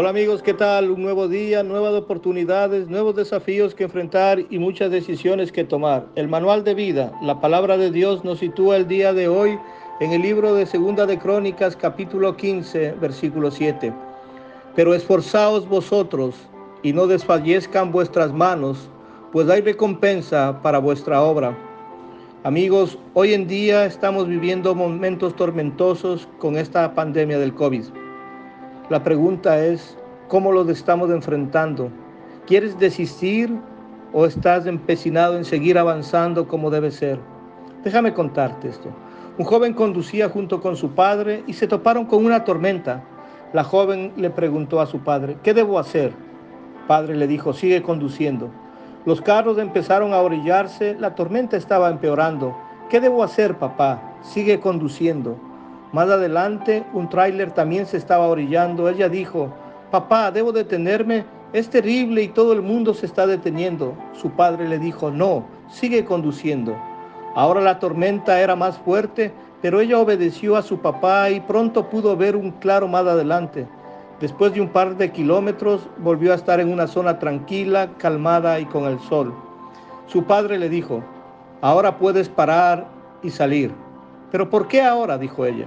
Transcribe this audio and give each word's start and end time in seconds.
Hola 0.00 0.10
amigos, 0.10 0.44
¿qué 0.44 0.54
tal? 0.54 0.92
Un 0.92 1.02
nuevo 1.02 1.26
día, 1.26 1.64
nuevas 1.64 1.92
oportunidades, 1.92 2.86
nuevos 2.86 3.16
desafíos 3.16 3.74
que 3.74 3.82
enfrentar 3.82 4.38
y 4.48 4.56
muchas 4.60 4.92
decisiones 4.92 5.50
que 5.50 5.64
tomar. 5.64 6.06
El 6.14 6.28
manual 6.28 6.62
de 6.62 6.74
vida, 6.74 7.12
la 7.20 7.40
palabra 7.40 7.76
de 7.76 7.90
Dios 7.90 8.24
nos 8.24 8.38
sitúa 8.38 8.76
el 8.76 8.86
día 8.86 9.12
de 9.12 9.26
hoy 9.26 9.58
en 9.98 10.12
el 10.12 10.22
libro 10.22 10.54
de 10.54 10.66
Segunda 10.66 11.04
de 11.04 11.18
Crónicas, 11.18 11.74
capítulo 11.74 12.36
15, 12.36 12.92
versículo 13.00 13.50
7. 13.50 13.92
Pero 14.76 14.94
esforzaos 14.94 15.68
vosotros 15.68 16.36
y 16.84 16.92
no 16.92 17.08
desfallezcan 17.08 17.90
vuestras 17.90 18.32
manos, 18.32 18.88
pues 19.32 19.48
hay 19.48 19.62
recompensa 19.62 20.60
para 20.62 20.78
vuestra 20.78 21.20
obra. 21.22 21.58
Amigos, 22.44 22.96
hoy 23.14 23.34
en 23.34 23.48
día 23.48 23.84
estamos 23.84 24.28
viviendo 24.28 24.76
momentos 24.76 25.34
tormentosos 25.34 26.28
con 26.38 26.56
esta 26.56 26.94
pandemia 26.94 27.40
del 27.40 27.52
COVID. 27.52 27.97
La 28.90 29.04
pregunta 29.04 29.62
es, 29.62 29.98
¿cómo 30.28 30.50
los 30.50 30.66
estamos 30.70 31.10
enfrentando? 31.10 31.90
¿Quieres 32.46 32.78
desistir 32.78 33.54
o 34.14 34.24
estás 34.24 34.64
empecinado 34.64 35.36
en 35.36 35.44
seguir 35.44 35.76
avanzando 35.76 36.48
como 36.48 36.70
debe 36.70 36.90
ser? 36.90 37.18
Déjame 37.84 38.14
contarte 38.14 38.68
esto. 38.68 38.88
Un 39.36 39.44
joven 39.44 39.74
conducía 39.74 40.30
junto 40.30 40.62
con 40.62 40.74
su 40.74 40.92
padre 40.92 41.44
y 41.46 41.52
se 41.52 41.68
toparon 41.68 42.06
con 42.06 42.24
una 42.24 42.44
tormenta. 42.44 43.04
La 43.52 43.62
joven 43.62 44.14
le 44.16 44.30
preguntó 44.30 44.80
a 44.80 44.86
su 44.86 45.00
padre, 45.00 45.36
¿qué 45.42 45.52
debo 45.52 45.78
hacer? 45.78 46.14
Padre 46.86 47.14
le 47.14 47.26
dijo, 47.26 47.52
sigue 47.52 47.82
conduciendo. 47.82 48.48
Los 49.04 49.20
carros 49.20 49.58
empezaron 49.58 50.14
a 50.14 50.22
orillarse, 50.22 50.96
la 50.98 51.14
tormenta 51.14 51.58
estaba 51.58 51.90
empeorando. 51.90 52.56
¿Qué 52.88 53.00
debo 53.00 53.22
hacer, 53.22 53.58
papá? 53.58 54.00
Sigue 54.22 54.60
conduciendo. 54.60 55.47
Más 55.92 56.10
adelante, 56.10 56.84
un 56.92 57.08
tráiler 57.08 57.52
también 57.52 57.86
se 57.86 57.96
estaba 57.96 58.26
orillando. 58.26 58.88
Ella 58.88 59.08
dijo, 59.08 59.48
papá, 59.90 60.30
¿debo 60.30 60.52
detenerme? 60.52 61.24
Es 61.54 61.70
terrible 61.70 62.22
y 62.22 62.28
todo 62.28 62.52
el 62.52 62.60
mundo 62.60 62.92
se 62.92 63.06
está 63.06 63.26
deteniendo. 63.26 63.94
Su 64.12 64.30
padre 64.30 64.68
le 64.68 64.78
dijo, 64.78 65.10
no, 65.10 65.46
sigue 65.70 66.04
conduciendo. 66.04 66.76
Ahora 67.34 67.62
la 67.62 67.78
tormenta 67.78 68.38
era 68.38 68.54
más 68.54 68.76
fuerte, 68.78 69.32
pero 69.62 69.80
ella 69.80 69.98
obedeció 69.98 70.56
a 70.56 70.62
su 70.62 70.78
papá 70.78 71.30
y 71.30 71.40
pronto 71.40 71.88
pudo 71.88 72.16
ver 72.16 72.36
un 72.36 72.50
claro 72.50 72.86
más 72.86 73.06
adelante. 73.06 73.66
Después 74.20 74.52
de 74.52 74.60
un 74.60 74.68
par 74.68 74.96
de 74.96 75.10
kilómetros, 75.10 75.88
volvió 75.98 76.32
a 76.32 76.34
estar 76.34 76.60
en 76.60 76.70
una 76.70 76.86
zona 76.86 77.18
tranquila, 77.18 77.88
calmada 77.96 78.60
y 78.60 78.66
con 78.66 78.84
el 78.84 78.98
sol. 79.00 79.32
Su 80.06 80.24
padre 80.24 80.58
le 80.58 80.68
dijo, 80.68 81.02
ahora 81.62 81.96
puedes 81.98 82.28
parar 82.28 82.88
y 83.22 83.30
salir. 83.30 83.72
Pero 84.30 84.50
¿por 84.50 84.68
qué 84.68 84.82
ahora? 84.82 85.18
dijo 85.18 85.44
ella. 85.44 85.66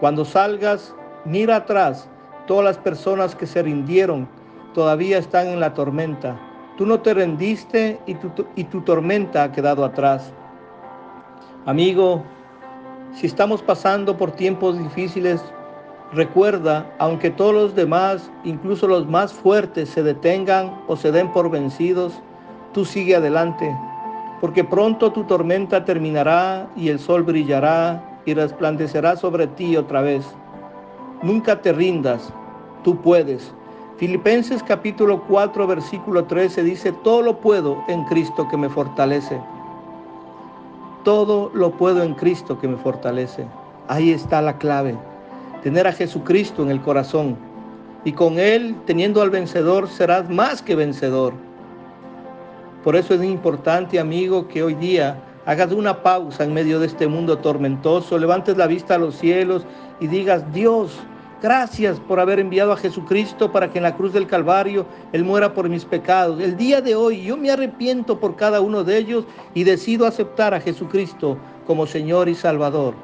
Cuando 0.00 0.24
salgas, 0.24 0.94
mira 1.24 1.56
atrás. 1.56 2.08
Todas 2.46 2.64
las 2.64 2.78
personas 2.78 3.34
que 3.34 3.46
se 3.46 3.62
rindieron 3.62 4.28
todavía 4.72 5.18
están 5.18 5.48
en 5.48 5.60
la 5.60 5.74
tormenta. 5.74 6.38
Tú 6.76 6.86
no 6.86 7.00
te 7.00 7.12
rendiste 7.12 7.98
y 8.06 8.14
tu, 8.14 8.30
y 8.54 8.64
tu 8.64 8.80
tormenta 8.82 9.42
ha 9.42 9.52
quedado 9.52 9.84
atrás. 9.84 10.32
Amigo, 11.66 12.22
si 13.12 13.26
estamos 13.26 13.62
pasando 13.62 14.16
por 14.16 14.30
tiempos 14.30 14.78
difíciles, 14.78 15.42
recuerda, 16.12 16.86
aunque 16.98 17.30
todos 17.30 17.54
los 17.54 17.74
demás, 17.74 18.30
incluso 18.44 18.86
los 18.86 19.06
más 19.06 19.32
fuertes, 19.32 19.88
se 19.88 20.02
detengan 20.02 20.80
o 20.86 20.96
se 20.96 21.10
den 21.10 21.30
por 21.32 21.50
vencidos, 21.50 22.22
tú 22.72 22.84
sigue 22.84 23.16
adelante, 23.16 23.76
porque 24.40 24.64
pronto 24.64 25.12
tu 25.12 25.24
tormenta 25.24 25.84
terminará 25.84 26.68
y 26.76 26.88
el 26.88 26.98
sol 26.98 27.22
brillará 27.22 28.20
y 28.24 28.34
resplandecerá 28.34 29.16
sobre 29.16 29.46
ti 29.46 29.76
otra 29.76 30.02
vez. 30.02 30.24
Nunca 31.22 31.60
te 31.60 31.72
rindas, 31.72 32.32
tú 32.84 32.96
puedes. 33.00 33.52
Filipenses 33.96 34.62
capítulo 34.62 35.24
4 35.26 35.66
versículo 35.66 36.24
13 36.24 36.62
dice, 36.62 36.92
todo 37.02 37.22
lo 37.22 37.40
puedo 37.40 37.82
en 37.88 38.04
Cristo 38.04 38.46
que 38.48 38.56
me 38.56 38.68
fortalece. 38.68 39.40
Todo 41.02 41.50
lo 41.54 41.72
puedo 41.72 42.02
en 42.02 42.14
Cristo 42.14 42.60
que 42.60 42.68
me 42.68 42.76
fortalece. 42.76 43.46
Ahí 43.88 44.12
está 44.12 44.40
la 44.40 44.58
clave. 44.58 44.96
Tener 45.62 45.88
a 45.88 45.92
Jesucristo 45.92 46.62
en 46.62 46.70
el 46.70 46.80
corazón. 46.80 47.36
Y 48.04 48.12
con 48.12 48.38
Él, 48.38 48.76
teniendo 48.86 49.22
al 49.22 49.30
vencedor, 49.30 49.88
serás 49.88 50.30
más 50.30 50.62
que 50.62 50.76
vencedor. 50.76 51.32
Por 52.88 52.96
eso 52.96 53.12
es 53.12 53.22
importante, 53.22 54.00
amigo, 54.00 54.48
que 54.48 54.62
hoy 54.62 54.72
día 54.72 55.22
hagas 55.44 55.72
una 55.72 56.02
pausa 56.02 56.44
en 56.44 56.54
medio 56.54 56.80
de 56.80 56.86
este 56.86 57.06
mundo 57.06 57.36
tormentoso, 57.36 58.16
levantes 58.16 58.56
la 58.56 58.66
vista 58.66 58.94
a 58.94 58.98
los 58.98 59.14
cielos 59.14 59.66
y 60.00 60.06
digas, 60.06 60.50
Dios, 60.54 60.98
gracias 61.42 62.00
por 62.00 62.18
haber 62.18 62.40
enviado 62.40 62.72
a 62.72 62.78
Jesucristo 62.78 63.52
para 63.52 63.70
que 63.70 63.76
en 63.76 63.82
la 63.82 63.94
cruz 63.94 64.14
del 64.14 64.26
Calvario 64.26 64.86
Él 65.12 65.22
muera 65.22 65.52
por 65.52 65.68
mis 65.68 65.84
pecados. 65.84 66.40
El 66.40 66.56
día 66.56 66.80
de 66.80 66.96
hoy 66.96 67.20
yo 67.20 67.36
me 67.36 67.50
arrepiento 67.50 68.18
por 68.18 68.36
cada 68.36 68.62
uno 68.62 68.82
de 68.84 68.96
ellos 68.96 69.26
y 69.52 69.64
decido 69.64 70.06
aceptar 70.06 70.54
a 70.54 70.60
Jesucristo 70.62 71.36
como 71.66 71.86
Señor 71.86 72.30
y 72.30 72.34
Salvador. 72.34 72.94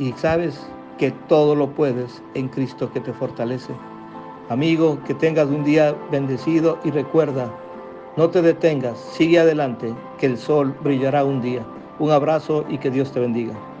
Y 0.00 0.10
sabes 0.14 0.68
que 0.98 1.12
todo 1.28 1.54
lo 1.54 1.70
puedes 1.70 2.20
en 2.34 2.48
Cristo 2.48 2.92
que 2.92 2.98
te 2.98 3.12
fortalece. 3.12 3.72
Amigo, 4.48 4.98
que 5.06 5.14
tengas 5.14 5.46
un 5.46 5.62
día 5.62 5.94
bendecido 6.10 6.80
y 6.82 6.90
recuerda, 6.90 7.48
no 8.18 8.28
te 8.30 8.42
detengas, 8.42 8.98
sigue 8.98 9.38
adelante, 9.38 9.94
que 10.18 10.26
el 10.26 10.38
sol 10.38 10.76
brillará 10.82 11.24
un 11.24 11.40
día. 11.40 11.64
Un 12.00 12.10
abrazo 12.10 12.64
y 12.68 12.78
que 12.78 12.90
Dios 12.90 13.12
te 13.12 13.20
bendiga. 13.20 13.54